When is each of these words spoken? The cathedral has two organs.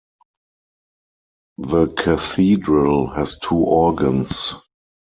The 1.59 1.85
cathedral 1.95 3.11
has 3.11 3.37
two 3.37 3.57
organs. 3.57 4.55